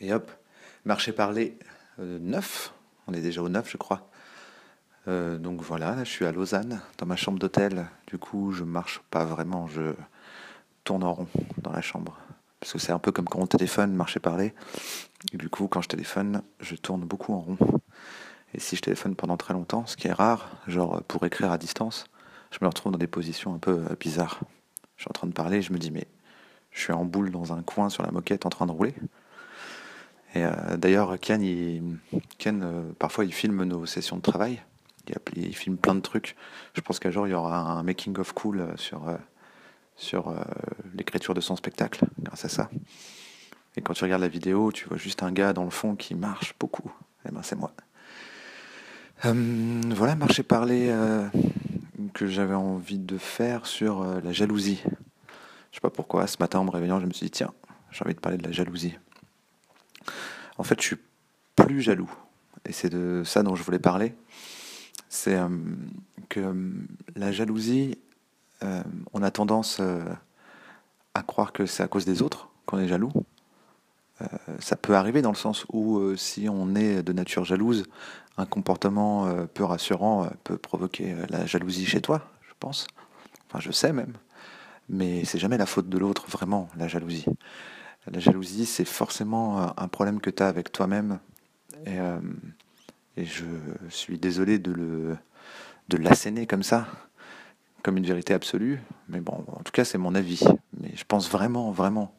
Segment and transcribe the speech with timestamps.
[0.00, 0.30] Et hop,
[0.84, 1.58] marché parler
[1.98, 2.72] euh, 9.
[3.08, 4.08] On est déjà au 9, je crois.
[5.08, 7.86] Euh, donc voilà, là, je suis à Lausanne, dans ma chambre d'hôtel.
[8.06, 9.94] Du coup, je marche pas vraiment, je
[10.84, 11.28] tourne en rond
[11.62, 12.18] dans la chambre.
[12.60, 14.54] Parce que c'est un peu comme quand on téléphone, marcher parler.
[15.32, 17.58] Et du coup, quand je téléphone, je tourne beaucoup en rond.
[18.54, 21.58] Et si je téléphone pendant très longtemps, ce qui est rare, genre pour écrire à
[21.58, 22.06] distance,
[22.50, 24.40] je me retrouve dans des positions un peu euh, bizarres.
[24.96, 26.06] Je suis en train de parler, je me dis, mais
[26.70, 28.94] je suis en boule dans un coin sur la moquette en train de rouler.
[30.34, 31.42] Et euh, d'ailleurs, Ken,
[32.46, 34.62] euh, parfois, il filme nos sessions de travail.
[35.36, 36.36] Il, filme plein de trucs.
[36.74, 39.02] Je pense qu'un jour, il y aura un making-of cool euh, sur,
[39.96, 40.34] sur
[40.94, 42.68] l'écriture de son spectacle, grâce à ça.
[43.76, 46.14] Et quand tu regardes la vidéo, tu vois juste un gars dans le fond qui
[46.14, 46.92] marche beaucoup.
[47.26, 47.72] Eh ben, c'est moi.
[49.24, 50.94] Euh, voilà, marcher parler
[52.12, 54.82] que j'avais envie de faire sur la jalousie.
[55.70, 57.52] Je sais pas pourquoi, ce matin en me réveillant, je me suis dit, tiens,
[57.90, 58.94] j'ai envie de parler de la jalousie.
[60.58, 60.96] En fait, je suis
[61.56, 62.10] plus jaloux.
[62.66, 64.14] Et c'est de ça dont je voulais parler.
[65.08, 65.48] C'est euh,
[66.28, 66.70] que euh,
[67.16, 67.98] la jalousie,
[68.62, 68.82] euh,
[69.12, 69.80] on a tendance
[71.14, 73.12] à croire que c'est à cause des autres qu'on est jaloux.
[74.58, 77.84] Ça peut arriver dans le sens où si on est de nature jalouse,
[78.36, 82.88] un comportement peu rassurant peut provoquer la jalousie chez toi, je pense.
[83.46, 84.14] Enfin, je sais même.
[84.88, 87.26] Mais c'est jamais la faute de l'autre, vraiment, la jalousie.
[88.12, 91.18] La jalousie, c'est forcément euh, un problème que tu as avec toi-même.
[91.86, 92.20] Et, euh,
[93.16, 93.44] et je
[93.88, 95.16] suis désolé de
[95.90, 96.86] l'asséner comme ça,
[97.82, 98.80] comme une vérité absolue.
[99.08, 100.42] Mais bon, en tout cas, c'est mon avis.
[100.80, 102.14] Mais je pense vraiment, vraiment,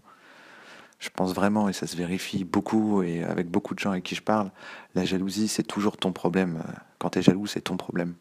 [0.99, 4.15] je pense vraiment, et ça se vérifie beaucoup, et avec beaucoup de gens avec qui
[4.15, 4.51] je parle,
[4.95, 6.61] la jalousie, c'est toujours ton problème.
[6.97, 8.15] Quand tu es jaloux, c'est ton problème.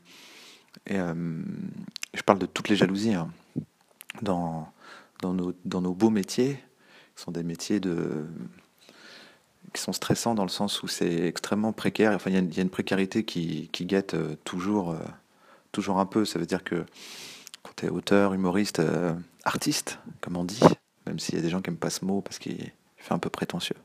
[0.86, 1.42] Et euh,
[2.14, 3.14] je parle de toutes les jalousies.
[3.14, 3.28] hein.
[4.22, 4.72] Dans,
[5.24, 6.62] nos, beaux métiers,
[7.18, 8.26] sont des métiers de,
[9.72, 12.12] qui sont stressants dans le sens où c'est extrêmement précaire.
[12.12, 14.98] Enfin, il y, a une- précarité qui, qui guette euh, toujours, euh,
[15.72, 16.24] toujours un peu.
[16.24, 16.84] Ça veut dire que
[17.62, 19.14] quand tu es auteur, humoriste, euh,
[19.44, 20.60] artiste, comme on dit,
[21.06, 23.14] même s'il y a des gens qui n'aiment pas ce mot parce qu'il il fait
[23.14, 23.76] un peu prétentieux.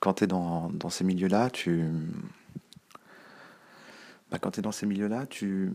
[0.00, 1.84] Quand tu es dans, dans ces milieux-là, tu.
[4.30, 5.72] bah, quand tu es dans ces milieux-là, tu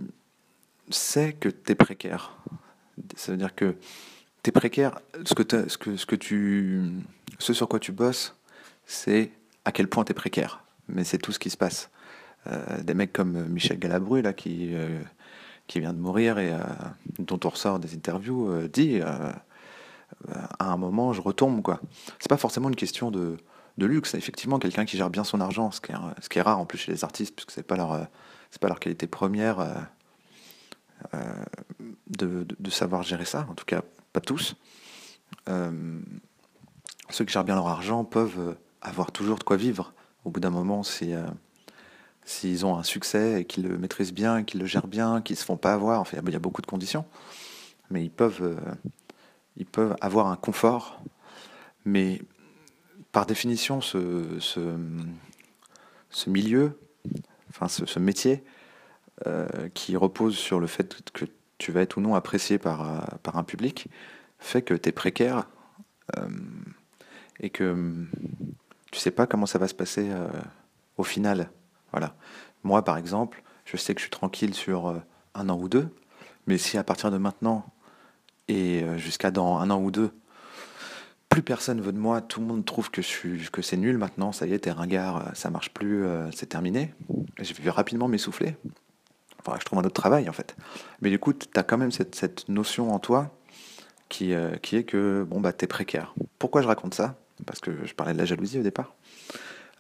[0.89, 2.37] sais que tu es précaire.
[3.15, 3.75] Ça veut dire que
[4.43, 4.99] tu es précaire.
[5.25, 6.81] Ce, que ce, que, ce, que tu,
[7.39, 8.35] ce sur quoi tu bosses,
[8.85, 9.31] c'est
[9.65, 10.63] à quel point tu es précaire.
[10.89, 11.89] Mais c'est tout ce qui se passe.
[12.47, 14.99] Euh, des mecs comme Michel Galabru, là, qui, euh,
[15.67, 16.59] qui vient de mourir et euh,
[17.19, 19.41] dont on ressort des interviews, dit à
[20.59, 21.61] un moment, je retombe.
[21.61, 21.79] quoi.
[22.19, 23.37] C'est pas forcément une question de,
[23.77, 24.13] de luxe.
[24.13, 25.91] Effectivement quelqu'un qui gère bien son argent, ce qui
[26.39, 28.07] est, rare en plus chez les artistes, puisque c'est pas leur,
[28.51, 29.87] c'est pas leur qualité première
[32.09, 33.47] de, de- de savoir gérer ça.
[33.49, 33.81] En tout cas,
[34.13, 34.55] pas tous.
[35.49, 35.99] Euh,
[37.09, 39.93] ceux qui gèrent bien leur argent peuvent euh, avoir toujours de quoi vivre.
[40.25, 41.25] Au bout d'un moment, si, euh,
[42.25, 45.45] s'ils ont un succès et qu'ils le maîtrisent bien, qu'ils le gèrent bien, qu'ils se
[45.45, 47.05] font pas avoir, enfin, il y a beaucoup de conditions,
[47.89, 48.55] mais ils peuvent, euh,
[49.57, 51.01] ils peuvent avoir un confort.
[51.85, 52.21] Mais
[53.11, 56.79] par définition, ce, ce, milieu,
[57.49, 58.43] enfin ce, ce métier,
[59.73, 61.25] qui repose sur le fait que
[61.57, 63.87] tu vas être ou non apprécié par, euh, un public,
[64.39, 65.47] fait que tu es précaire
[66.17, 66.27] euh,
[67.39, 68.05] et que
[68.91, 70.27] tu sais pas comment ça va se passer euh,
[70.97, 71.49] au final.
[71.91, 72.15] Voilà.
[72.63, 75.01] Moi, par exemple, je sais que je suis tranquille sur
[75.35, 75.87] un an ou deux,
[76.47, 77.65] mais si à partir de maintenant
[78.47, 80.11] et jusqu'à dans un an ou deux,
[81.29, 84.53] plus personne veut de moi, tout le monde trouve que, c'est nul maintenant, ça y
[84.53, 86.93] est, t'es ringard, ça marche plus, c'est terminé.
[87.39, 88.55] Je vais rapidement m'essouffler.
[89.45, 90.55] Enfin, je trouve un autre travail en fait.
[91.01, 93.35] Mais du coup, tu as quand même cette, notion en toi
[94.09, 96.13] qui, euh, est que bon, bah, tu es précaire.
[96.39, 97.15] Pourquoi je raconte ça?
[97.45, 98.95] Parce que je parlais de la jalousie au départ.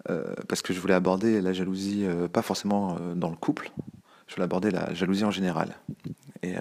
[0.09, 3.71] Euh, parce que je voulais aborder la jalousie, euh, pas forcément dans le couple,
[4.27, 5.77] je voulais aborder la jalousie en général.
[6.41, 6.55] Et,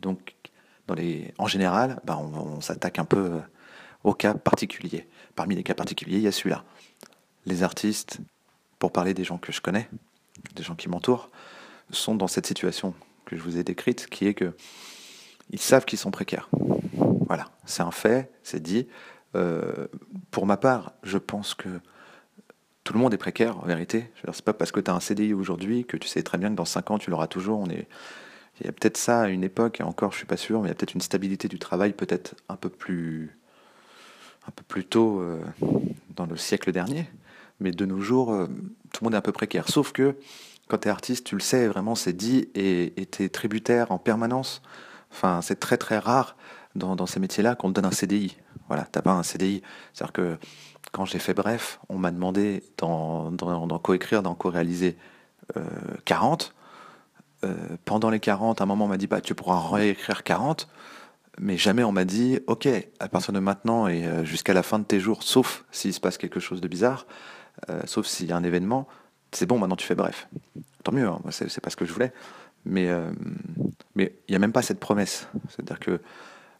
[0.00, 0.34] donc,
[1.38, 3.40] en général, bah, on, s'attaque un peu
[4.04, 5.08] aux cas particuliers.
[5.34, 6.64] Parmi les cas particuliers, il y a celui-là.
[7.46, 8.18] Les artistes,
[8.78, 9.88] pour parler des gens que je connais,
[10.54, 11.30] des gens qui m'entourent,
[11.92, 12.94] sont dans cette situation
[13.24, 14.52] que je vous ai décrite, qui est que
[15.50, 16.48] ils savent qu'ils sont précaires.
[17.26, 18.86] Voilà, c'est un fait, c'est dit.
[19.36, 19.86] Euh,
[20.30, 21.68] pour ma part, je pense que
[22.84, 24.10] tout le monde est précaire, en vérité.
[24.24, 26.50] Dire, C'est pas parce que tu as un CDI aujourd'hui que tu sais très bien
[26.50, 27.60] que dans 5 ans, tu l'auras toujours.
[27.60, 27.86] On est...
[28.60, 30.66] Il y a peut-être ça à une époque, et encore, je suis pas sûr, mais
[30.66, 33.38] il y a peut-être une stabilité du travail peut-être un peu plus,
[34.46, 35.40] un peu plus tôt euh,
[36.14, 37.08] dans le siècle dernier.
[37.60, 38.46] Mais de nos jours, euh,
[38.92, 39.68] tout le monde est un peu précaire.
[39.68, 40.16] Sauf que
[40.70, 43.98] quand tu es artiste, tu le sais, vraiment, c'est dit, et tu es tributaire en
[43.98, 44.62] permanence.
[45.10, 46.36] Enfin, c'est très très rare
[46.76, 48.36] dans, ces métiers-là qu'on te donne un CDI.
[48.68, 49.62] Voilà, t'as pas un CDI.
[49.92, 50.38] C'est-à-dire que
[50.92, 53.30] quand j'ai fait bref, on m'a demandé d'en,
[53.82, 54.96] coécrire, d'en co-réaliser
[56.04, 56.54] 40.
[57.84, 60.68] pendant les 40, à un moment on m'a dit bah, tu pourras réécrire 40
[61.40, 62.68] mais jamais on m'a dit, ok,
[63.00, 66.00] à partir de maintenant et euh, jusqu'à la fin de tes jours, sauf s'il se
[66.00, 67.06] passe quelque chose de bizarre,
[67.70, 68.86] euh, sauf s'il y a un événement,
[69.32, 70.28] c'est bon, maintenant tu fais bref.
[70.84, 72.12] Tant mieux, hein, c'est pas ce que je voulais.
[72.64, 73.10] Mais euh,
[73.94, 75.28] mais il n'y a même pas cette promesse.
[75.48, 76.00] C'est-à-dire que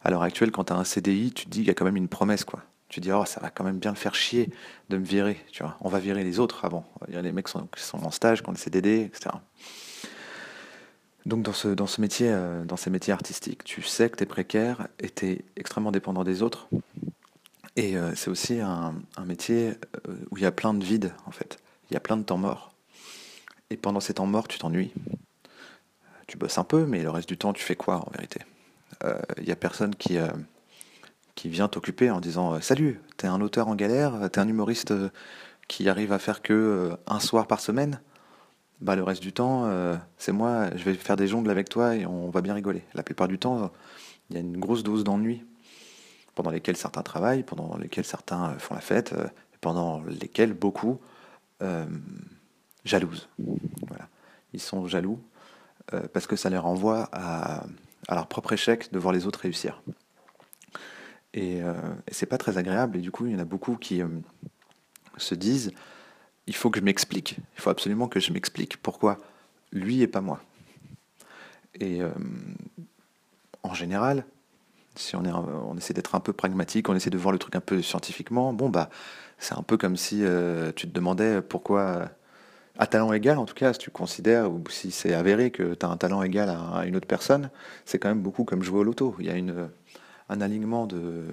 [0.02, 1.84] à l'heure actuelle, quand tu as un CDI, tu te dis qu'il y a quand
[1.84, 2.62] même une promesse, quoi.
[2.88, 4.50] Tu te dis, oh, ça va quand même bien le faire chier
[4.88, 5.76] de me virer, tu vois.
[5.80, 6.84] On va virer les autres avant.
[7.06, 9.02] Il y a les mecs qui sont, qui sont en stage, qui ont le CDD,
[9.02, 9.30] etc.
[11.26, 14.24] Donc dans ce, dans ce métier, euh, dans ces métiers artistiques, tu sais que tu
[14.24, 16.68] es précaire et tu es extrêmement dépendant des autres.
[17.76, 18.94] Et euh, c'est aussi un,
[19.24, 19.74] métier
[20.30, 21.59] où il y a plein de vides, en fait.
[21.90, 22.72] Il y a plein de temps morts.
[23.70, 24.92] Et pendant ces temps morts, tu t'ennuies.
[26.26, 28.40] Tu bosses un peu, mais le reste du temps, tu fais quoi en vérité?
[29.38, 30.18] Il n'y a personne qui,
[31.34, 34.92] qui vient t'occuper en disant Salut, t'es un auteur en galère, t'es un humoriste
[35.68, 38.00] qui arrive à faire que un soir par semaine?
[38.80, 41.96] Bah, le reste du temps, euh, c'est moi, je vais faire des jongles avec toi
[41.96, 42.82] et on va bien rigoler.
[42.94, 43.70] La plupart du temps,
[44.30, 45.44] il y a une grosse dose d'ennui
[46.34, 49.26] pendant lesquels certains travaillent, pendant lesquels certains euh, font la fête, euh,
[49.60, 50.98] pendant lesquels beaucoup
[52.84, 53.28] jalousent.
[53.88, 54.08] Voilà.
[54.52, 55.20] Ils sont jaloux
[56.12, 57.64] parce que ça les renvoie à,
[58.10, 59.82] leur propre échec de voir les autres réussir.
[61.34, 62.96] Et, et c'est pas très agréable.
[62.96, 64.02] Et du coup, il y en a beaucoup qui
[65.16, 65.72] se disent
[66.46, 67.36] il faut que je m'explique.
[67.56, 69.18] Il faut absolument que je m'explique pourquoi
[69.72, 70.42] lui et pas moi.
[71.78, 72.10] Et euh,
[73.62, 74.24] en général,
[75.00, 77.56] si on, est, on essaie d'être un peu pragmatique, on essaie de voir le truc
[77.56, 78.90] un peu scientifiquement, bon bah
[79.38, 82.10] c'est un peu comme si euh, tu te demandais pourquoi,
[82.78, 85.86] à talent égal en tout cas, si tu considères, ou si c'est avéré que tu
[85.86, 87.50] as un talent égal à, une autre personne,
[87.86, 89.16] c'est quand même beaucoup comme jouer au loto.
[89.18, 89.70] Il y a une,
[90.28, 91.24] un alignement de,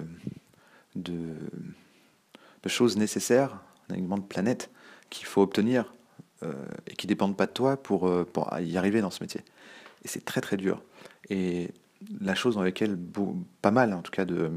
[0.96, 1.34] de,
[2.66, 4.70] choses nécessaires, un alignement de planètes
[5.08, 5.94] qu'il faut obtenir
[6.42, 6.52] euh,
[6.86, 9.40] et qui ne dépendent pas de toi pour, euh, pour y arriver dans ce métier.
[10.04, 10.82] Et c'est très très dur.
[11.30, 11.70] Et
[12.20, 12.98] la chose dans laquelle
[13.62, 14.50] pas mal, en tout cas, de,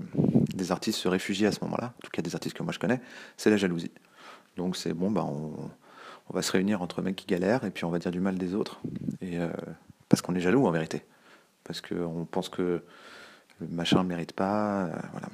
[0.53, 2.79] des artistes se réfugient à ce moment-là, en tout cas des artistes que moi je
[2.79, 3.01] connais,
[3.37, 3.91] c'est la jalousie.
[4.57, 5.69] Donc c'est bon, bah on,
[6.33, 8.55] va se réunir entre mecs qui galèrent et puis on va dire du mal des
[8.55, 8.79] autres.
[9.21, 9.49] Et, euh,
[10.07, 11.03] parce qu'on est jaloux en vérité.
[11.65, 12.83] Parce qu'on pense que
[13.59, 14.89] le machin ne mérite pas.
[15.11, 15.27] voilà.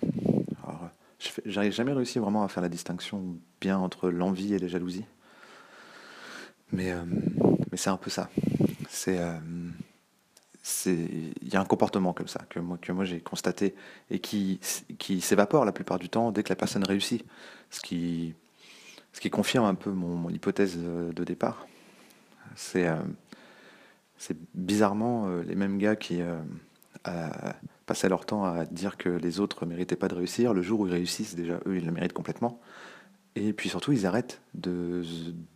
[1.45, 5.05] J'arrive jamais réussi vraiment à faire la distinction bien entre l'envie et la jalousie.
[6.71, 7.03] Mais, euh,
[7.71, 8.29] mais c'est un peu ça.
[8.89, 9.37] C'est, euh,
[10.85, 13.75] il y a un comportement comme ça que moi, que moi j'ai constaté
[14.09, 14.59] et qui,
[14.97, 17.25] qui s'évapore la plupart du temps dès que la personne réussit.
[17.69, 18.33] Ce qui,
[19.13, 21.67] ce qui confirme un peu mon, hypothèse de départ.
[22.55, 22.95] C'est, euh,
[24.55, 26.21] bizarrement les mêmes gars qui
[27.85, 30.53] passaient leur temps à dire que les autres ne méritaient pas de réussir.
[30.53, 32.59] Le jour où ils réussissent, déjà, eux, ils le méritent complètement.
[33.35, 35.03] Et puis surtout, ils arrêtent de,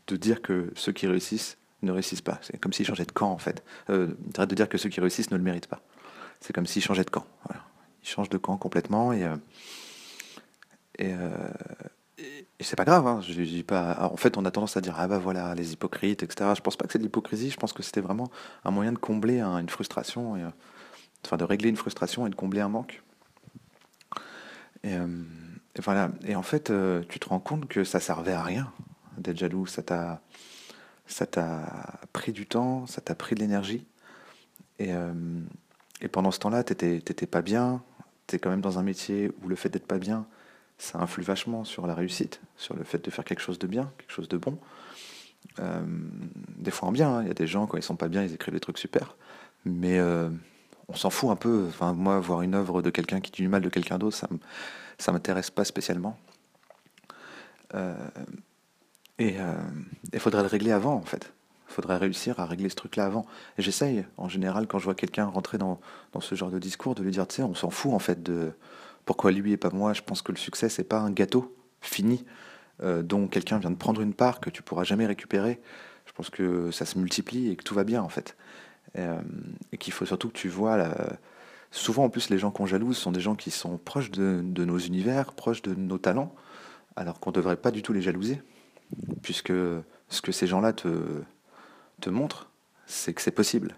[0.08, 2.40] de dire que ceux qui réussissent ne réussissent pas.
[2.42, 3.64] C'est comme s'ils changeaient de camp, en fait.
[3.90, 5.82] Euh, ils arrêtent de dire que ceux qui réussissent ne le méritent pas.
[6.40, 7.26] C'est comme s'ils changeaient de camp.
[8.04, 9.36] Ils changent de camp complètement et, euh,
[11.02, 11.50] euh,
[12.18, 13.06] et, et c'est pas grave.
[13.06, 13.22] Hein.
[13.22, 14.10] Je, dis pas.
[14.12, 16.52] En fait, on a tendance à dire ah bah voilà les hypocrites, etc.
[16.56, 17.52] Je pense pas que c'est de l'hypocrisie.
[17.52, 18.32] Je pense que c'était vraiment
[18.66, 20.42] un moyen de combler une frustration et,
[21.26, 23.04] enfin de régler une frustration et de combler un manque.
[24.84, 25.08] Et, euh,
[25.84, 26.12] voilà.
[26.26, 28.72] Et en fait, euh, tu te rends compte que ça servait à rien
[29.18, 29.66] d'être jaloux.
[29.66, 30.22] Ça t'a,
[31.12, 33.86] ça t'a pris du temps, ça t'a pris de l'énergie.
[34.80, 35.14] Et, euh,
[36.12, 37.84] pendant ce temps-là, t'étais, pas bien.
[38.28, 40.26] T'es quand même dans un métier où le fait d'être pas bien,
[40.78, 43.92] ça influe vachement sur la réussite, sur le fait de faire quelque chose de bien,
[43.98, 44.58] quelque chose de bon.
[46.58, 47.22] des fois en bien, hein.
[47.22, 49.16] il y a des gens quand ils sont pas bien, ils écrivent des trucs super.
[49.66, 50.00] Mais
[50.88, 51.66] on s'en fout un peu.
[51.68, 54.28] Enfin, moi, voir une œuvre de quelqu'un qui dit du mal de quelqu'un d'autre, ça
[55.02, 56.18] ça m'intéresse pas spécialement.
[57.74, 57.96] Euh,
[59.22, 61.34] et il euh, faudrait le régler avant, en fait.
[61.70, 63.26] Il faudrait réussir à régler ce truc-là avant.
[63.58, 65.80] J'essaye, en général, quand je vois quelqu'un rentrer dans,
[66.20, 68.52] ce genre de discours, de lui dire, tu sais, on s'en fout, en fait, de
[69.06, 69.94] pourquoi lui et pas moi.
[69.94, 72.26] Je pense que le succès, c'est pas un gâteau fini
[72.84, 75.62] euh, dont quelqu'un vient de prendre une part que tu pourras jamais récupérer.
[76.06, 78.36] Je pense que ça se multiplie et que tout va bien, en fait.
[78.98, 79.22] Euh,
[79.72, 80.78] et, qu'il faut surtout que tu vois
[81.72, 84.78] souvent en plus les gens qu'on jalouse sont des gens qui sont proches de, nos
[84.78, 86.36] univers, proches de nos talents,
[86.98, 88.42] alors qu'on ne devrait pas du tout les jalouser,
[89.22, 89.54] puisque
[90.10, 90.90] ce que ces gens-là te,
[92.10, 92.50] montrent,
[92.86, 93.76] c'est que c'est possible.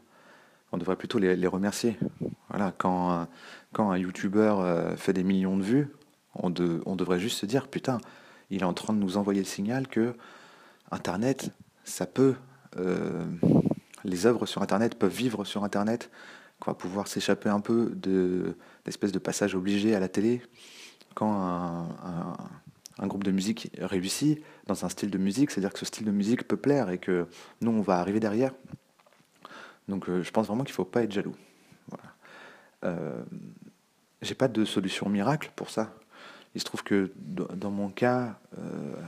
[0.71, 1.97] On devrait plutôt les, remercier.
[2.49, 3.27] Voilà, quand,
[3.77, 5.87] un youtubeur euh, fait des millions de vues,
[6.35, 7.99] on, devrait juste se dire, putain,
[8.49, 10.15] il est en train de nous envoyer le signal que
[10.91, 11.51] Internet,
[11.83, 12.35] ça peut
[12.79, 13.23] euh,
[14.03, 16.09] les œuvres sur Internet peuvent vivre sur Internet,
[16.59, 18.55] qu'on pouvoir s'échapper un peu de
[18.85, 20.41] l'espèce de passage obligé à la télé.
[21.13, 22.37] Quand un
[23.07, 26.47] groupe de musique réussit dans un style de musique, c'est-à-dire que ce style de musique
[26.47, 27.27] peut plaire et que
[27.61, 28.53] nous, on va arriver derrière.
[29.87, 31.35] Donc je pense vraiment qu'il ne faut pas être jaloux.
[31.89, 32.03] Voilà.
[32.85, 33.23] Euh,
[34.21, 35.93] j'ai pas de solution miracle pour ça.
[36.55, 38.39] Il se trouve que dans mon cas,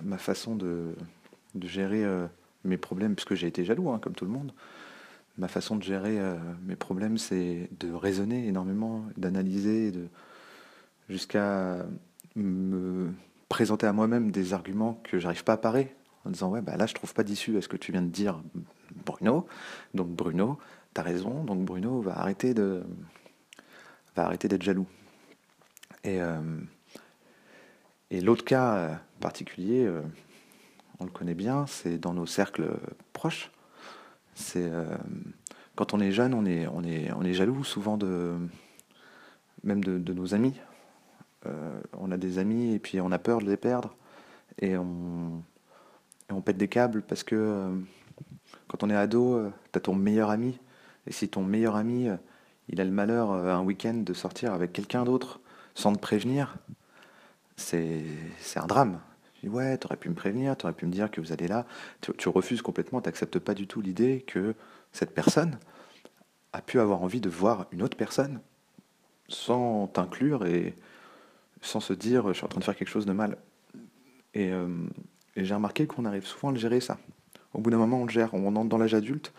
[0.04, 0.96] ma façon de,
[1.62, 2.04] gérer
[2.64, 4.52] mes problèmes, puisque j'ai été jaloux, hein, comme tout le monde,
[5.38, 6.36] ma façon de gérer euh,
[6.66, 9.92] mes problèmes, c'est de raisonner énormément, d'analyser,
[11.10, 11.86] jusqu'à
[12.36, 13.12] me
[13.56, 15.96] présenter à moi-même des arguments que j'arrive pas à parer,
[16.26, 18.10] en disant ouais bah là je trouve pas d'issue à ce que tu viens de
[18.10, 18.42] dire
[19.06, 19.48] Bruno,
[19.94, 20.60] donc Bruno,
[20.94, 22.84] tu as raison, donc Bruno va arrêter de
[24.18, 24.88] va arrêter d'être jaloux.
[26.04, 26.60] Et, euh,
[28.12, 29.90] et l'autre cas euh, particulier,
[31.00, 32.78] on le connaît bien, c'est dans nos cercles
[33.14, 33.52] proches.
[34.34, 34.98] C'est euh,
[35.76, 38.36] quand on est jeune, on est, on est, on est jaloux souvent de
[39.64, 40.60] même de, nos amis.
[41.46, 43.96] Euh, on a des amis et puis on a peur de les perdre.
[44.62, 45.44] Et on,
[46.44, 47.75] pète des câbles parce que euh,
[48.68, 50.60] quand on est ado, tu as ton meilleur ami.
[51.08, 52.10] Et si ton meilleur ami
[52.68, 55.40] il a le malheur un week-end de sortir avec quelqu'un d'autre
[55.75, 56.58] sans te prévenir,
[57.58, 58.04] c'est
[58.56, 59.00] un drame.
[59.48, 61.66] Ouais, t'aurais pu me prévenir, t'aurais pu me dire que vous allez là.
[62.02, 64.56] Tu, refuses complètement, t'acceptes pas du tout l'idée que
[64.92, 65.60] cette personne
[66.54, 68.40] a pu avoir envie de voir une autre personne
[69.28, 70.75] sans t'inclure et
[71.65, 73.38] sans se dire je suis en train de faire quelque chose de mal.
[74.34, 74.67] Et, euh,
[75.36, 76.98] j'ai remarqué qu'on arrive souvent à le gérer ça.
[77.53, 79.34] Au bout d'un moment, on le gère, on entre dans l'âge adulte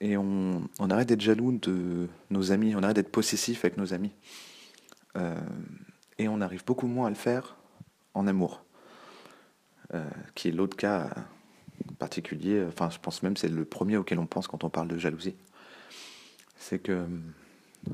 [0.00, 4.12] et on, arrête d'être jaloux de nos amis, on arrête d'être possessif avec nos amis.
[5.16, 5.34] Euh,
[6.18, 7.56] et on arrive beaucoup moins à le faire
[8.14, 8.62] en amour.
[9.94, 11.10] Euh, qui est l'autre cas
[11.98, 14.98] particulier, enfin je pense même c'est le premier auquel on pense quand on parle de
[14.98, 15.36] jalousie.
[16.56, 17.06] C'est que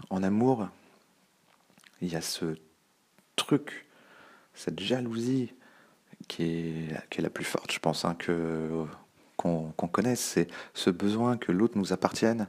[0.08, 0.68] en amour,
[2.00, 2.56] il y a ce
[4.54, 5.52] cette jalousie
[6.28, 8.86] qui est, est la plus forte, je pense, hein, que,
[9.36, 12.48] qu'on, connaisse, c'est ce besoin que l'autre nous appartienne,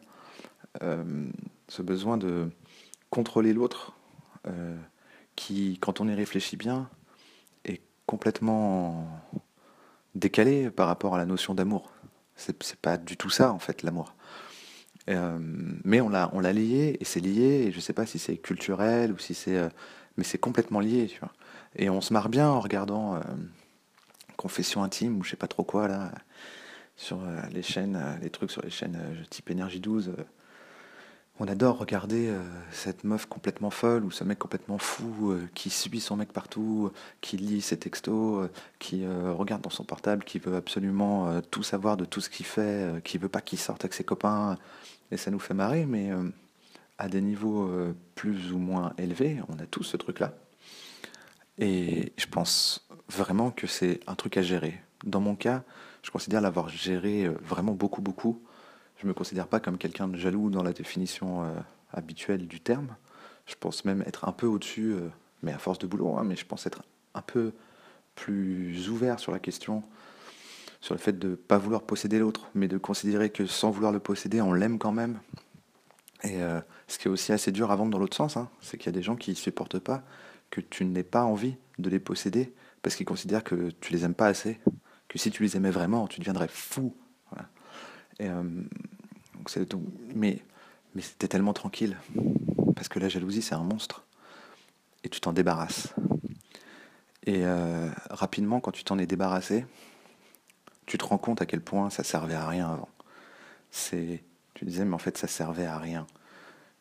[0.82, 1.04] euh,
[1.68, 2.50] ce besoin de
[3.10, 3.94] contrôler l'autre,
[4.48, 4.78] euh,
[5.36, 6.90] qui, quand on y réfléchit bien,
[8.06, 9.08] complètement
[10.14, 11.92] décalé par rapport à la notion d'amour.
[12.36, 14.14] C'est pas du tout ça, en fait, l'amour.
[15.10, 15.38] Euh,
[15.84, 18.38] mais on l'a, on l'a lié, et c'est lié, et je sais pas si c'est
[18.38, 19.70] culturel ou si c'est.
[20.14, 21.32] Euh, mais c'est complètement lié, tu vois.
[21.76, 23.22] Et on se marre bien en regardant euh,
[24.38, 26.12] Confession intime ou je sais pas trop quoi, là,
[26.96, 27.20] sur
[27.52, 30.14] les chaînes, les trucs sur les chaînes type Énergie 12
[31.40, 32.42] on adore regarder euh,
[32.72, 36.92] cette meuf complètement folle ou ce mec complètement fou euh, qui suit son mec partout,
[37.22, 41.98] qui lit ses textos, euh, qui regarde dans son portable, qui veut absolument tout savoir
[41.98, 44.58] de tout ce qu'il fait, qui veut pas qu'il sorte avec ses copains.
[45.12, 46.12] Et ça nous fait marrer, mais
[47.04, 47.70] à des niveaux
[48.16, 50.34] plus ou moins élevés, on a tous ce truc-là.
[51.58, 54.82] Et je pense vraiment que c'est un truc à gérer.
[55.04, 55.64] Dans mon cas,
[56.02, 58.42] je considère l'avoir géré vraiment beaucoup, beaucoup
[59.04, 61.50] je ne me considère pas comme quelqu'un de jaloux dans la définition euh,
[61.92, 62.96] habituelle du terme.
[63.46, 65.10] Je pense même être un peu au-dessus, euh,
[65.42, 66.84] mais à force de boulot, hein, mais je pense être
[67.14, 67.52] un peu
[68.16, 69.84] plus ouvert sur la question,
[70.80, 73.92] sur le fait de ne pas vouloir posséder l'autre, mais de considérer que sans vouloir
[73.92, 75.20] le posséder, on l'aime quand même.
[76.24, 78.78] Et euh, ce qui est aussi assez dur à vendre dans l'autre sens, hein, c'est
[78.78, 80.04] qu'il y a des gens qui ne supportent pas
[80.50, 84.14] que tu n'aies pas envie de les posséder parce qu'ils considèrent que tu les aimes
[84.14, 84.60] pas assez,
[85.08, 86.96] que si tu les aimais vraiment, tu deviendrais fou.
[88.20, 88.30] Et,
[90.14, 90.44] mais
[90.96, 91.98] mais c'était tellement tranquille.
[92.76, 94.06] Parce que la jalousie, c'est un monstre.
[95.04, 95.94] Et tu t'en débarrasses.
[97.26, 99.66] Et euh, rapidement, quand tu t'en es débarrassé,
[100.86, 102.90] tu te rends compte à quel point ça servait à rien avant.
[104.64, 106.08] Tu disais, mais en fait, ça servait à rien.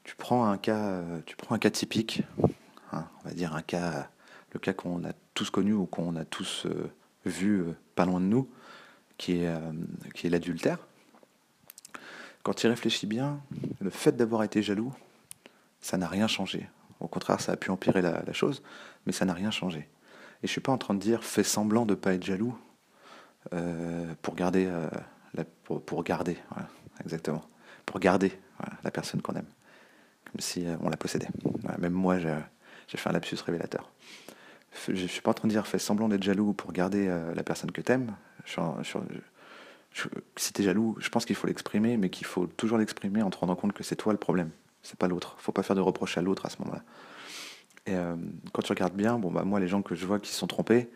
[0.04, 2.22] Tu prends un cas, euh, tu prends un cas typique,
[2.92, 4.08] hein, on va dire un cas,
[4.52, 6.92] le cas qu'on a tous connu ou qu'on a tous euh,
[7.26, 7.64] vu
[7.96, 8.48] pas loin de nous,
[9.18, 9.52] qui est,
[10.14, 10.78] qui est l'adultère.
[12.42, 13.40] Quand tu y réfléchis bien,
[13.80, 14.92] le fait d'avoir été jaloux,
[15.80, 16.68] ça n'a rien changé.
[17.00, 18.62] Au contraire, ça a pu empirer la, chose,
[19.06, 19.88] mais ça n'a rien changé.
[20.42, 22.56] Et je suis pas en train de dire fais semblant de ne pas être jaloux
[23.52, 24.88] euh, pour garder, euh,
[25.34, 26.36] la, pour, garder,
[27.00, 27.44] exactement,
[27.86, 28.32] pour garder
[28.84, 29.48] la personne qu'on aime,
[30.30, 31.28] comme si euh, on la possédait.
[31.78, 33.90] même moi, j'ai fait un lapsus révélateur.
[34.88, 37.42] Je ne suis pas en train de dire fais semblant d'être jaloux pour garder la
[37.42, 38.16] personne que tu aimes.
[38.46, 38.98] Je, je,
[40.36, 43.30] si tu es jaloux, je pense qu'il faut l'exprimer, mais qu'il faut toujours l'exprimer en
[43.30, 44.50] te rendant compte que c'est toi le problème,
[44.82, 45.36] c'est pas l'autre.
[45.38, 46.82] Faut pas faire de reproches à l'autre à ce moment-là.
[47.86, 48.14] Et euh,
[48.52, 50.46] quand tu regardes bien, bon bah moi les gens que je vois qui se sont
[50.46, 50.88] trompés,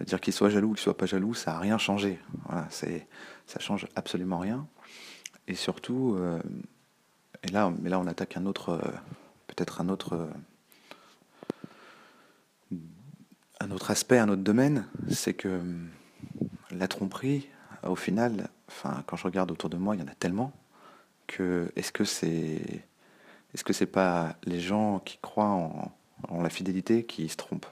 [0.00, 2.18] dire qu'ils soient jaloux ou qu'ils soient pas jaloux, ça a rien changé.
[2.46, 3.06] Voilà, c'est
[3.46, 4.66] ça change absolument rien.
[5.46, 6.40] Et surtout, euh,
[7.42, 8.90] et là, mais là on attaque un autre, euh,
[9.46, 10.28] peut-être un autre,
[13.60, 15.60] un autre aspect, un autre domaine, c'est que
[16.70, 17.48] la tromperie,
[17.82, 20.52] au final, enfin, quand je regarde autour de moi, il y en a tellement
[21.26, 22.84] que est-ce que c'est
[23.54, 25.46] est-ce que c'est pas les gens qui croient
[26.28, 27.66] en, la fidélité qui se trompent?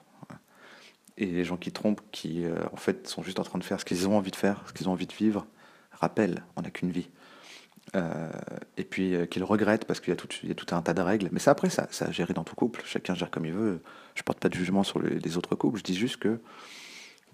[1.19, 3.81] Et les gens qui trompent qui euh, en fait sont juste en train de faire
[3.81, 5.47] ce qu'ils ont envie de faire, ce qu'ils ont envie de vivre.
[5.91, 7.09] Rappel, on n'a qu'une vie.
[7.94, 8.30] Euh,
[8.78, 10.16] et puis euh, qu'ils regrettent parce qu'il y,
[10.50, 11.28] a tout, un tas de règles.
[11.32, 12.82] Mais ça, après, ça, ça géré dans tout couple.
[12.84, 13.82] Chacun gère comme il veut.
[14.14, 15.78] Je porte pas de jugement sur les, autres couples.
[15.78, 16.40] Je dis juste que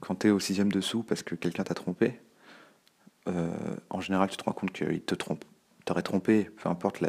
[0.00, 2.20] quand tu es au sixième dessous parce que quelqu'un t'a trompé,
[3.28, 3.50] euh,
[3.90, 5.44] en général, tu te rends compte qu'il te trompe.
[5.84, 7.02] T'aurais trompé, peu importe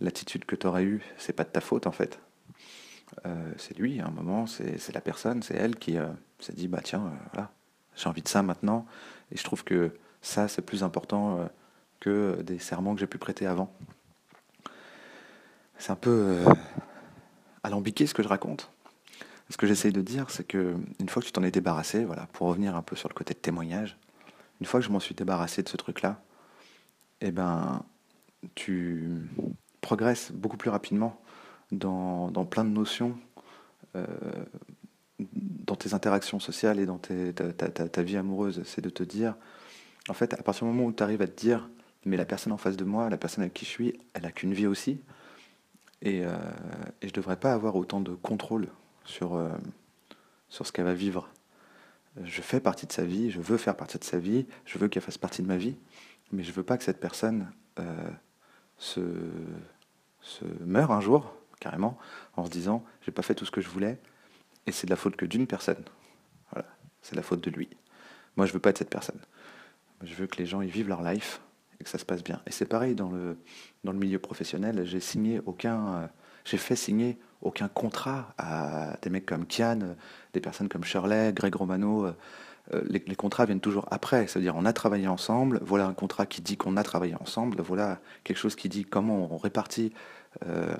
[0.00, 2.20] l'attitude que tu aurais eue, c'est pas de ta faute en fait.
[3.58, 5.96] C'est lui, à un moment, c'est la personne, c'est elle qui
[6.38, 7.52] s'est dit bah tiens, voilà,
[7.94, 8.86] j'ai envie de ça maintenant.
[9.30, 9.92] Et je trouve que
[10.22, 11.46] ça, c'est plus important
[12.02, 13.72] que des serments que j'ai pu prêter avant.
[15.78, 16.40] C'est un peu
[17.62, 18.72] alambiqué ce que je raconte.
[19.50, 22.26] Ce que j'essaye de dire, c'est que une fois que tu t'en es débarrassé, voilà,
[22.32, 23.96] pour revenir un peu sur le côté témoignage,
[24.60, 26.20] une fois que je m'en suis débarrassé de ce truc-là,
[27.20, 27.84] eh ben,
[28.56, 29.28] tu
[29.80, 31.20] progresses beaucoup plus rapidement
[31.70, 33.16] dans, plein de notions,
[33.94, 34.06] euh,
[35.20, 38.62] dans tes interactions sociales et dans ta, vie amoureuse.
[38.64, 39.36] C'est de te dire,
[40.08, 41.68] en fait, à partir du moment où tu arrives à te dire,
[42.04, 44.32] mais la personne en face de moi, la personne avec qui je suis, elle a
[44.32, 45.00] qu'une vie aussi,
[46.02, 46.36] et, euh,
[47.02, 48.68] je devrais pas avoir autant de contrôle
[49.04, 49.50] sur, euh,
[50.48, 51.28] sur ce qu'elle va vivre.
[52.24, 54.88] Je fais partie de sa vie, je veux faire partie de sa vie, je veux
[54.88, 55.76] qu'elle fasse partie de ma vie,
[56.32, 58.10] mais je veux pas que cette personne euh,
[58.78, 59.00] se,
[60.20, 61.96] se meure un jour carrément,
[62.36, 63.98] en se disant j'ai pas fait tout ce que je voulais,
[64.66, 65.84] et c'est de la faute que d'une personne.
[66.50, 66.68] Voilà,
[67.00, 67.68] c'est la faute de lui.
[68.36, 69.20] Moi, je veux pas être cette personne.
[70.02, 71.40] Je veux que les gens ils vivent leur life
[71.82, 72.40] que ça se passe bien.
[72.46, 73.36] Et c'est pareil dans le
[73.84, 74.84] dans le milieu professionnel.
[74.84, 76.06] J'ai signé aucun, euh,
[76.44, 79.96] j'ai fait signer aucun contrat à des mecs comme Kian,
[80.32, 82.06] des personnes comme Shirley, Greg Romano.
[82.06, 82.12] Euh,
[82.88, 84.28] les, les, contrats viennent toujours après.
[84.28, 85.60] C'est-à-dire, on a travaillé ensemble.
[85.64, 87.60] Voilà un contrat qui dit qu'on a travaillé ensemble.
[87.60, 89.92] Voilà quelque chose qui dit comment on répartit
[90.46, 90.74] euh,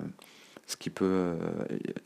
[0.67, 1.37] ce qui peut, euh,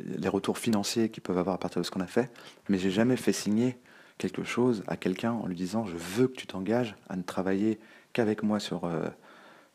[0.00, 2.32] les retours financiers qu'ils peuvent avoir à partir de ce qu'on a fait,
[2.68, 3.76] mais j'ai jamais fait signer
[4.18, 7.78] quelque chose à quelqu'un en lui disant je veux que tu t'engages à ne travailler
[8.16, 9.08] qu'avec moi sur, euh,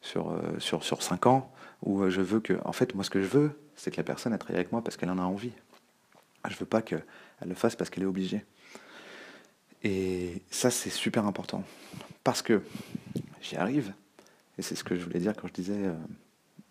[0.02, 1.52] sur, euh, sur, sur 5 ans,
[1.84, 4.34] ou je veux que, en fait, moi ce que je veux, c'est que la personne
[4.34, 5.54] elle travaille avec moi parce qu'elle en a envie.
[6.50, 7.04] Je veux pas qu'elle
[7.46, 8.44] le fasse parce qu'elle est obligée.
[9.84, 11.64] Et ça, c'est super important.
[12.24, 12.62] Parce que
[13.42, 13.94] j'y arrive,
[14.58, 15.90] et c'est ce que je voulais dire quand je disais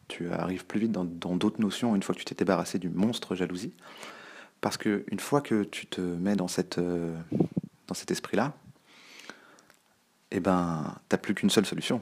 [0.09, 3.35] tu arrives plus vite dans d'autres notions une fois que tu t'es débarrassé du monstre
[3.37, 3.72] jalousie.
[4.61, 7.16] Parce que une fois que tu te mets dans, cette, euh,
[7.87, 8.54] dans cet esprit-là,
[10.31, 12.01] eh ben, t'as plus qu'une seule solution.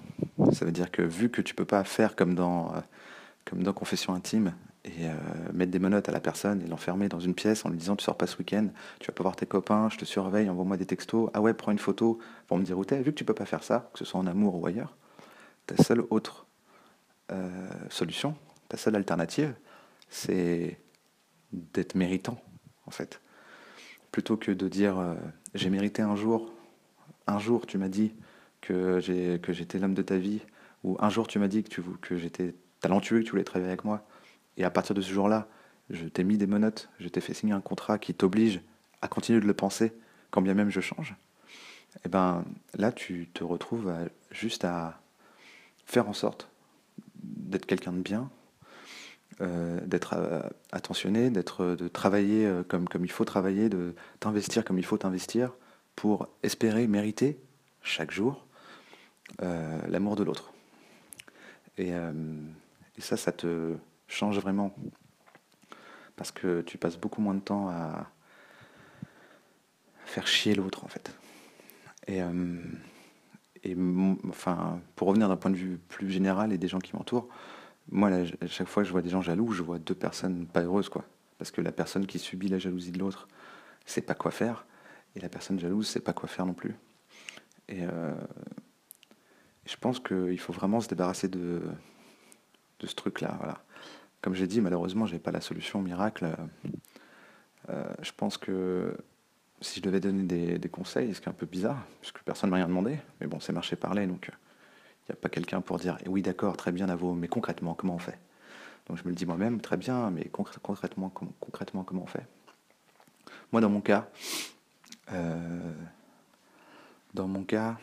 [0.53, 4.53] Ça veut dire que vu que tu peux pas faire comme dans, euh, Confession intime
[4.85, 5.14] et euh,
[5.55, 8.05] mettre des menottes à la personne et l'enfermer dans une pièce en lui disant tu
[8.05, 8.69] sors pas ce week-end,
[9.01, 11.73] tu vas pas voir tes copains, je te surveille, envoie-moi des textos, ah ouais, prends
[11.73, 12.99] une photo pour me dire où t'es.
[12.99, 14.95] Vu que tu peux pas faire ça, que ce soit en amour ou ailleurs,
[15.67, 16.47] ta seule autre
[17.33, 18.37] euh, solution,
[18.69, 19.55] ta seule alternative,
[20.11, 20.79] c'est
[21.53, 22.38] d'être méritant,
[22.85, 23.23] en fait.
[24.12, 25.17] Plutôt que de dire
[25.55, 26.53] j'ai mérité un jour,
[27.29, 28.12] un jour tu m'as dit
[28.61, 30.41] que j'étais l'homme de ta vie,
[30.85, 33.71] ou un jour tu m'as dit que, tu, que j'étais talentueux, que tu voulais travailler
[33.71, 34.07] avec moi,
[34.57, 35.49] et à partir de ce jour-là,
[35.91, 38.61] je t'ai mis des menottes, je t'ai fait signer un contrat qui t'oblige
[39.01, 39.93] à continuer de le penser,
[40.31, 41.14] quand bien même je change.
[41.97, 43.93] Et eh ben là, tu te retrouves
[44.31, 45.01] juste à
[45.87, 46.49] faire en sorte
[47.14, 48.31] d'être quelqu'un de bien,
[49.41, 54.64] euh, d'être euh, attentionné, d'être, de travailler euh, comme, comme il faut travailler, de t'investir
[54.64, 55.53] comme il faut t'investir
[55.98, 57.40] pour espérer mériter
[57.82, 58.46] chaque jour
[59.42, 60.52] euh, l'amour de l'autre.
[61.76, 62.12] Et, euh,
[62.96, 63.74] et, ça, ça te
[64.06, 64.72] change vraiment.
[66.14, 68.06] Parce que tu passes beaucoup moins de temps à
[70.04, 71.12] faire chier l'autre, en fait.
[72.06, 72.62] Et, euh,
[74.28, 77.28] enfin, pour revenir d'un point de vue plus général et des gens qui m'entourent,
[77.90, 80.46] moi, là, à chaque fois que je vois des gens jaloux, je vois deux personnes
[80.46, 81.04] pas heureuses, quoi.
[81.38, 83.26] Parce que la personne qui subit la jalousie de l'autre
[83.84, 84.64] sait pas quoi faire,
[85.18, 86.74] et la personne jalouse sait pas quoi faire non plus.
[87.68, 88.14] Et euh,
[89.66, 91.61] je pense qu'il faut vraiment se débarrasser de,
[92.83, 93.35] ce truc-là.
[93.38, 93.62] Voilà.
[94.22, 96.37] Comme j'ai dit, malheureusement, j'ai pas la solution miracle.
[97.68, 98.96] Euh, je pense que
[99.61, 102.52] si je devais donner des, conseils, ce qui est un peu bizarre, puisque personne ne
[102.52, 104.37] m'a rien demandé, mais bon, c'est marché parler, donc il euh,
[105.11, 107.96] n'y a pas quelqu'un pour dire eh oui, d'accord, très bien, Navo, mais concrètement, comment
[107.96, 108.18] on fait?
[108.87, 112.24] Donc je me le dis moi-même, très bien, mais concrètement, concrètement, comment on fait?
[113.50, 114.09] Moi, dans mon cas,
[115.12, 115.73] euh,
[117.14, 117.79] dans mon cas,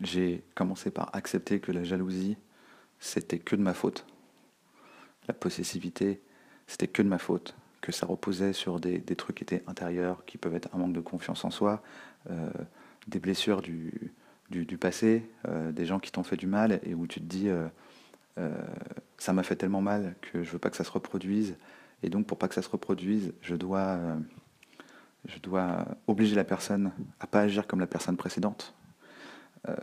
[0.00, 2.36] j'ai commencé par accepter que la jalousie,
[3.00, 4.06] c'était que de ma faute.
[5.26, 6.20] La possessivité,
[6.66, 7.54] c'était que de ma faute.
[7.80, 10.92] que ça reposait sur des, des, trucs qui étaient intérieurs, qui peuvent être un manque
[10.92, 11.80] de confiance en soi,
[12.28, 12.50] euh,
[13.06, 14.12] des blessures du,
[14.50, 17.48] du, passé, euh, des gens qui t'ont fait du mal et où tu te dis
[19.16, 21.56] ça m'a fait tellement mal que je veux pas que ça se reproduise
[22.04, 23.98] et donc pour pas que ça se reproduise, je dois
[25.28, 28.74] je dois obliger la personne à pas agir comme la personne précédente.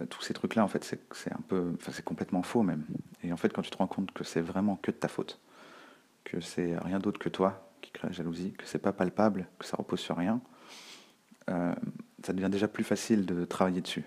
[0.09, 2.85] tous ces trucs-là, en fait, c'est un peu, enfin, c'est complètement faux même.
[3.23, 5.39] Et en fait, quand tu te rends compte que c'est vraiment que de ta faute,
[6.23, 9.65] que c'est rien d'autre que toi qui crée la jalousie, que c'est pas palpable, que
[9.65, 10.41] ça repose sur rien,
[11.49, 11.73] euh,
[12.23, 14.03] ça devient déjà plus facile de travailler dessus.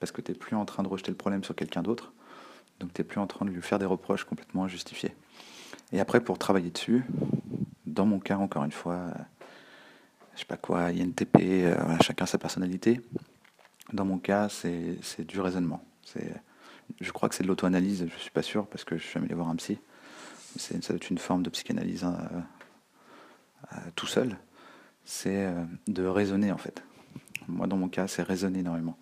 [0.00, 2.12] Parce que tu n'es plus en train de rejeter le problème sur quelqu'un d'autre,
[2.80, 5.14] donc tu n'es plus en train de lui faire des reproches complètement injustifiés.
[5.92, 7.04] Et après, pour travailler dessus,
[7.86, 9.12] dans mon cas, encore une fois, euh,
[10.34, 13.00] je sais pas quoi, INTP, euh, chacun sa personnalité.
[13.92, 15.84] Dans mon cas, c'est du raisonnement.
[17.00, 19.34] Je crois que c'est de l'auto-analyse, je suis pas sûr, parce que je suis allé
[19.34, 19.78] voir un psy.
[20.56, 22.18] Ça doit être une forme de psychanalyse hein,
[23.72, 24.36] euh, tout seul,
[25.04, 26.82] c'est euh, de raisonner en fait.
[27.48, 28.96] Moi, dans mon cas, c'est raisonner énormément.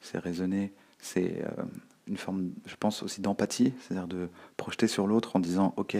[0.00, 1.64] C'est raisonner, c'est euh,
[2.06, 5.96] une forme, je pense aussi d'empathie, c'est-à-dire de projeter sur l'autre en disant, ok,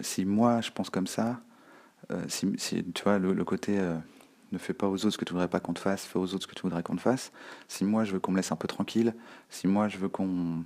[0.00, 1.40] si moi je pense comme ça,
[2.28, 3.78] si, tu vois le, côté
[4.52, 6.34] ne fais pas aux autres ce que tu voudrais pas qu'on te fasse, fais aux
[6.34, 7.32] autres ce que tu voudrais qu'on te fasse.
[7.68, 9.14] Si moi je veux qu'on me laisse un peu tranquille,
[9.50, 10.64] si moi je veux qu'on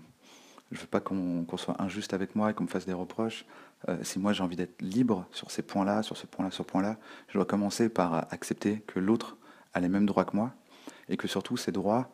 [0.73, 3.45] je veux pas qu'on soit injuste avec moi et qu'on me fasse des reproches.
[3.89, 6.71] Euh, si moi j'ai envie d'être libre sur ces points-là, sur ce point-là, sur ce
[6.71, 6.97] point-là,
[7.29, 9.37] je dois commencer par accepter que l'autre
[9.75, 10.55] a les mêmes droits que moi
[11.09, 12.11] et que surtout ces droits,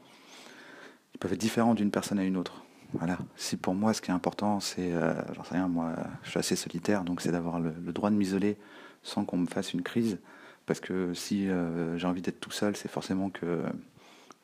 [1.14, 2.64] ils peuvent être différents d'une personne à une autre.
[2.94, 3.18] Voilà.
[3.36, 6.38] Si pour moi ce qui est important, c'est, euh, j'en sais rien, moi, je suis
[6.38, 8.58] assez solitaire, donc c'est d'avoir le, droit de m'isoler
[9.02, 10.18] sans qu'on me fasse une crise,
[10.66, 13.62] parce que si euh, j'ai envie d'être tout seul, c'est forcément que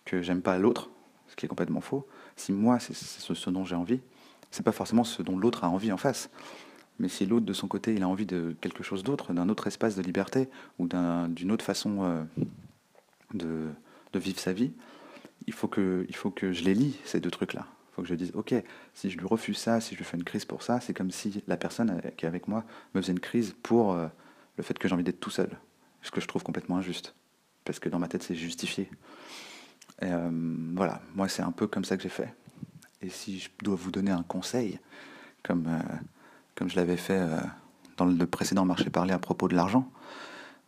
[0.04, 0.90] que j'aime pas l'autre,
[1.28, 2.06] ce qui est complètement faux.
[2.36, 4.00] Si moi, c'est ce, dont j'ai envie,
[4.50, 6.30] c'est pas forcément ce dont l'autre a envie en face.
[6.98, 9.66] Mais si l'autre, de son côté, il a envie de quelque chose d'autre, d'un autre
[9.66, 12.22] espace de liberté ou d'une autre façon euh,
[13.32, 13.68] de,
[14.12, 14.72] de, vivre sa vie,
[15.46, 17.66] il faut que, il faut que je les lie, ces deux trucs-là.
[17.66, 18.54] Il faut que je dise, ok,
[18.94, 21.10] si je lui refuse ça, si je lui fais une crise pour ça, c'est comme
[21.10, 22.64] si la personne euh, qui est avec moi
[22.94, 23.96] me faisait une crise pour
[24.56, 25.50] le fait que j'ai envie d'être tout seul.
[26.02, 27.14] Ce que je trouve complètement injuste.
[27.64, 28.90] Parce que dans ma tête, c'est justifié.
[30.02, 30.10] Et,
[30.74, 32.34] voilà, moi, c'est un peu comme ça que j'ai fait.
[33.00, 34.78] Et si je dois vous donner un conseil,
[35.42, 35.94] comme, euh,
[36.54, 37.38] comme je l'avais fait euh,
[37.96, 39.90] dans le précédent marché parlé à propos de l'argent,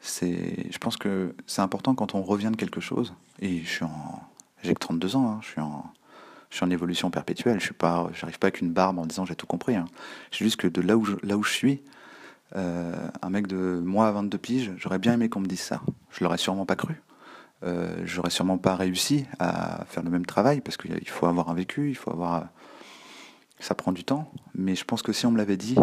[0.00, 3.14] c'est, je pense que c'est important quand on revient de quelque chose.
[3.40, 4.22] Et je suis en,
[4.62, 5.84] j'ai que 32 ans, hein, je suis en,
[6.50, 7.58] je suis en évolution perpétuelle.
[7.58, 9.76] Je suis pas, pas avec une barbe en disant j'ai tout compris.
[9.76, 9.86] Hein.
[10.30, 11.82] C'est juste que de là où là où je suis,
[12.54, 15.82] euh, un mec de moi à 22 piges, j'aurais bien aimé qu'on me dise ça.
[16.10, 17.02] Je l'aurais sûrement pas cru
[17.62, 21.54] euh, j'aurais sûrement pas réussi à faire le même travail parce qu'il faut avoir un
[21.54, 22.48] vécu, il faut avoir.
[23.58, 25.76] Ça prend du temps, mais je pense que si on me l'avait dit,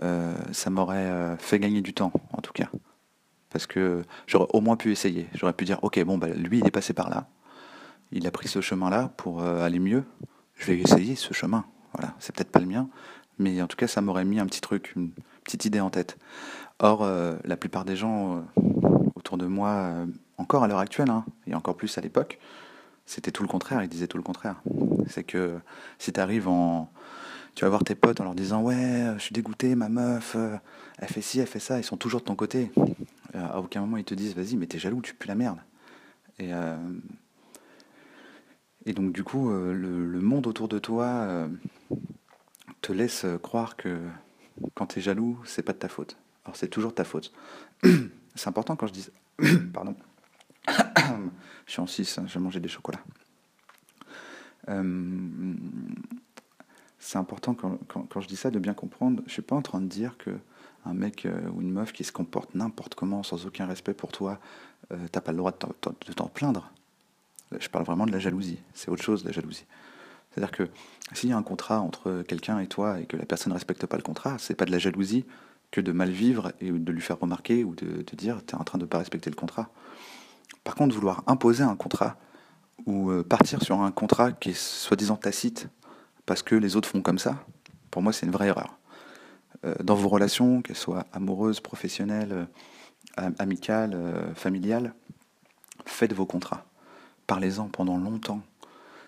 [0.00, 2.68] euh, ça m'aurait euh, fait gagner du temps, en tout cas.
[3.50, 5.28] Parce que j'aurais au moins pu essayer.
[5.34, 7.26] J'aurais pu dire, ok, bon, bah, lui, il est passé par là.
[8.12, 10.04] Il a pris ce chemin-là pour aller mieux.
[10.54, 11.64] Je vais essayer ce chemin.
[11.94, 12.88] Voilà, c'est peut-être pas le mien,
[13.40, 14.94] mais en tout cas, ça m'aurait mis un petit truc,
[15.50, 16.16] petite idée en tête.
[16.78, 17.06] Or,
[17.44, 18.44] la plupart des gens
[19.14, 20.06] autour de moi
[20.38, 22.38] encore à l'heure actuelle, hein, et encore plus à l'époque,
[23.06, 24.62] c'était tout le contraire, ils disaient tout le contraire.
[25.08, 25.58] C'est que
[25.98, 26.90] si tu arrives en...
[27.56, 30.56] Tu vas voir tes potes en leur disant Ouais, je suis dégoûté, ma meuf, euh,
[30.98, 32.70] elle fait ci, elle fait ça, ils sont toujours de ton côté.
[33.34, 35.58] Euh, à aucun moment ils te disent Vas-y, mais t'es jaloux, tu pues la merde.
[36.40, 36.76] Euh,
[38.86, 41.48] et donc, du coup, le, monde autour de toi
[42.80, 43.98] te laisse croire que
[44.74, 46.16] quand t'es jaloux, c'est pas de ta faute.
[46.44, 47.32] Alors, c'est toujours ta faute.
[48.34, 49.08] c'est important quand je dis.
[49.72, 49.94] Pardon
[51.66, 53.02] je suis en 6, hein, j'ai mangé des chocolats.
[54.68, 55.54] Euh,
[56.98, 59.22] c'est important quand, quand, je dis ça de bien comprendre.
[59.26, 60.30] Je suis pas en train de dire que
[60.86, 64.12] un mec euh, ou une meuf qui se comporte n'importe comment, sans aucun respect pour
[64.12, 64.38] toi,
[64.92, 66.70] euh, t'as pas le droit de t'en plaindre.
[67.58, 68.60] Je parle vraiment de la jalousie.
[68.74, 69.66] C'est autre chose, la jalousie.
[70.30, 70.68] C'est-à-dire que
[71.12, 73.86] s'il y a un contrat entre quelqu'un et toi et que la personne ne respecte
[73.86, 75.24] pas le contrat, c'est pas de la jalousie
[75.70, 78.58] que de mal vivre et de lui faire remarquer ou de, te dire tu es
[78.58, 79.70] en train de ne pas respecter le contrat.
[80.64, 82.16] Par contre, vouloir imposer un contrat
[82.86, 85.68] ou euh, partir sur un contrat qui est soi-disant tacite
[86.26, 87.44] parce que les autres font comme ça,
[87.90, 88.78] pour moi, c'est une vraie erreur.
[89.64, 92.46] Euh, dans vos relations, qu'elles soient amoureuses, professionnelles,
[93.18, 93.96] euh, amicales,
[94.34, 94.94] familiales,
[95.84, 96.64] faites vos contrats.
[97.26, 98.42] Parlez-en pendant longtemps.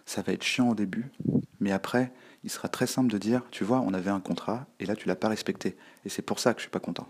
[0.07, 1.11] Ça va être chiant au début,
[1.61, 2.13] mais après,
[2.45, 5.09] il sera très simple de dire, tu vois, on avait un contrat et là, tu
[5.09, 5.77] l'as pas respecté.
[6.05, 7.09] Et c'est pour ça que je suis pas content.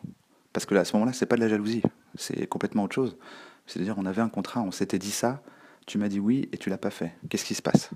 [0.53, 1.83] Parce que là, à ce moment-là, c'est pas de la jalousie,
[2.17, 3.17] c'est complètement autre chose.
[3.67, 5.43] C'est-à-dire, on avait un contrat, on s'était dit ça,
[5.87, 7.15] tu m'as dit oui et tu l'as pas fait.
[7.29, 7.91] Qu'est-ce qui se passe?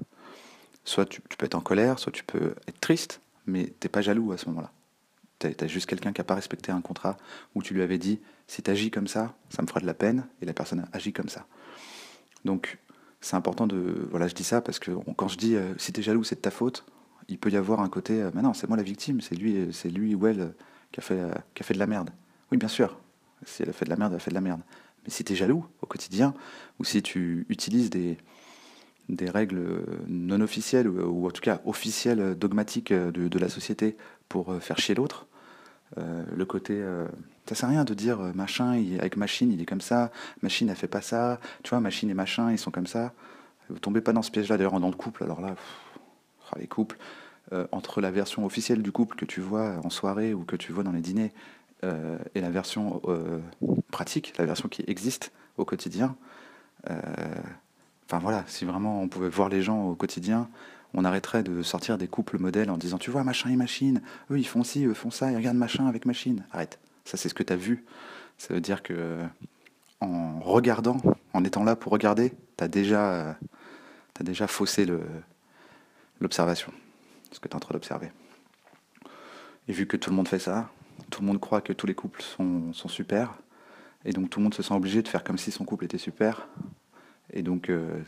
[0.84, 4.32] Soit tu, peux être en colère, soit tu peux être triste, mais t'es pas jaloux
[4.32, 4.70] à ce moment-là.
[5.38, 7.16] Tu as, juste quelqu'un qui n'a pas respecté un contrat
[7.54, 9.94] où tu lui avais dit si tu agis comme ça, ça me fera de la
[9.94, 11.46] peine, et la personne agit comme ça.
[12.44, 12.78] Donc
[13.26, 14.06] c'est important de.
[14.10, 16.40] Voilà, je dis ça parce que quand je dis si tu es jaloux, c'est de
[16.40, 16.84] ta faute,
[17.28, 19.88] il peut y avoir un côté mais non, c'est moi la victime, c'est lui, c'est
[19.88, 20.54] lui ou elle
[20.92, 21.20] qui a, fait,
[21.54, 22.10] qui a fait de la merde.
[22.52, 22.96] Oui, bien sûr,
[23.44, 24.60] si elle a fait de la merde, elle a fait de la merde.
[25.04, 26.34] Mais si tu es jaloux au quotidien,
[26.78, 28.16] ou si tu utilises des,
[29.08, 33.96] des règles non officielles, ou, en tout cas officielles, dogmatiques de, la société
[34.28, 35.26] pour euh, faire chier l'autre,
[35.98, 36.74] euh, le côté...
[36.76, 37.06] Euh,
[37.46, 40.10] ça sert à rien de dire machin, avec machine, il est comme ça,
[40.42, 43.12] machine, elle fait pas ça, tu vois, machine et machin, ils sont comme ça.
[43.70, 45.54] Vous tombez pas dans ce piège-là, d'ailleurs, dans le couple, alors là,
[46.50, 46.98] oh, les couples,
[47.70, 50.82] entre la version officielle du couple que tu vois en soirée ou que tu vois
[50.82, 51.32] dans les dîners
[51.84, 53.38] euh, et la version euh,
[53.90, 56.16] pratique, la version qui existe au quotidien.
[56.90, 56.94] Euh,
[58.06, 60.48] enfin voilà, si vraiment on pouvait voir les gens au quotidien,
[60.94, 64.38] on arrêterait de sortir des couples modèles en disant tu vois machin et machine, eux
[64.38, 66.44] ils font ci, eux font ça, ils regardent machin avec machine.
[66.52, 67.84] Arrête, ça c'est ce que tu as vu.
[68.38, 69.20] Ça veut dire que
[70.00, 70.98] en regardant,
[71.32, 73.36] en étant là pour regarder, tu as déjà,
[74.46, 74.86] faussé
[76.20, 76.72] l'observation,
[77.32, 78.10] ce que tu es en train d'observer.
[79.68, 80.70] Et vu que tout le monde fait ça,
[81.10, 83.34] tout le monde croit que tous les couples sont, super.
[84.04, 85.98] Et donc tout le monde se sent obligé de faire comme si son couple était
[85.98, 86.48] super.
[87.32, 88.00] Et donc euh,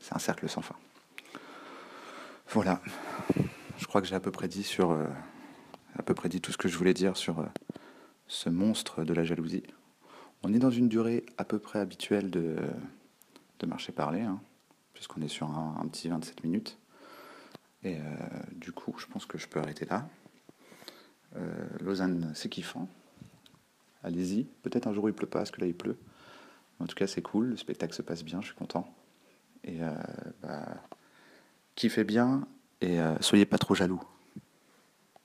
[0.00, 0.74] c'est un cercle sans fin.
[2.48, 2.80] Voilà.
[3.78, 5.06] Je crois que j'ai à peu près dit sur euh,
[5.96, 7.46] à peu près dit tout ce que je voulais dire sur euh,
[8.26, 9.64] ce monstre de la jalousie.
[10.42, 12.56] On est dans une durée à peu près habituelle de,
[13.58, 14.40] de marcher parler, hein,
[14.92, 16.78] puisqu'on est sur un, petit 27 minutes.
[17.82, 17.98] Et
[18.52, 20.08] du coup, je pense que je peux arrêter là.
[21.38, 22.88] Euh, Lausanne, c'est kiffant.
[24.02, 24.44] Allez-y.
[24.62, 25.98] Peut-être un jour il pleut pas, parce que là il pleut.
[26.78, 27.46] En tout cas, c'est cool.
[27.48, 28.94] Le spectacle se passe bien, je suis content.
[29.64, 29.90] Et euh,
[30.42, 30.68] bah,
[31.76, 32.48] kiffez bien
[32.80, 34.02] et euh, soyez pas trop jaloux.